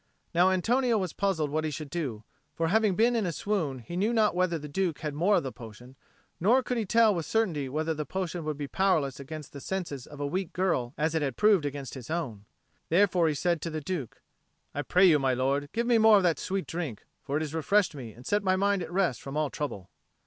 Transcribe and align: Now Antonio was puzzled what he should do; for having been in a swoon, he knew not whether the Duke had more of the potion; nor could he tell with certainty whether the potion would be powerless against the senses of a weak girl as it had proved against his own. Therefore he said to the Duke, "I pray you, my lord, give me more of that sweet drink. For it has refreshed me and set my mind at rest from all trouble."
Now 0.33 0.49
Antonio 0.49 0.97
was 0.97 1.13
puzzled 1.13 1.51
what 1.51 1.63
he 1.63 1.69
should 1.69 1.91
do; 1.91 2.23
for 2.55 2.69
having 2.69 2.95
been 2.95 3.15
in 3.15 3.27
a 3.27 3.31
swoon, 3.31 3.77
he 3.77 3.95
knew 3.95 4.13
not 4.13 4.33
whether 4.33 4.57
the 4.57 4.67
Duke 4.67 5.01
had 5.01 5.13
more 5.13 5.35
of 5.35 5.43
the 5.43 5.51
potion; 5.51 5.95
nor 6.39 6.63
could 6.63 6.77
he 6.79 6.87
tell 6.87 7.13
with 7.13 7.27
certainty 7.27 7.69
whether 7.69 7.93
the 7.93 8.03
potion 8.03 8.43
would 8.43 8.57
be 8.57 8.67
powerless 8.67 9.19
against 9.19 9.53
the 9.53 9.61
senses 9.61 10.07
of 10.07 10.19
a 10.19 10.25
weak 10.25 10.53
girl 10.53 10.95
as 10.97 11.13
it 11.13 11.21
had 11.21 11.37
proved 11.37 11.67
against 11.67 11.93
his 11.93 12.09
own. 12.09 12.45
Therefore 12.89 13.27
he 13.27 13.35
said 13.35 13.61
to 13.61 13.69
the 13.69 13.79
Duke, 13.79 14.23
"I 14.73 14.81
pray 14.81 15.05
you, 15.05 15.19
my 15.19 15.35
lord, 15.35 15.69
give 15.71 15.85
me 15.85 15.99
more 15.99 16.17
of 16.17 16.23
that 16.23 16.39
sweet 16.39 16.65
drink. 16.65 17.05
For 17.21 17.37
it 17.37 17.41
has 17.41 17.53
refreshed 17.53 17.93
me 17.93 18.11
and 18.11 18.25
set 18.25 18.41
my 18.41 18.55
mind 18.55 18.81
at 18.81 18.91
rest 18.91 19.21
from 19.21 19.37
all 19.37 19.51
trouble." 19.51 19.91